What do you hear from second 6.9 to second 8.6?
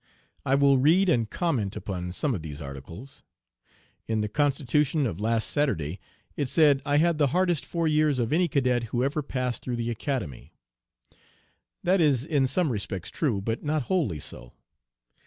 had the hardest four years of any